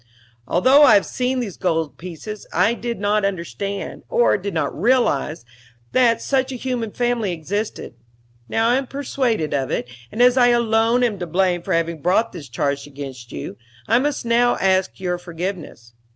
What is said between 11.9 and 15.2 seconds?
brought this charge against you, I must now ask your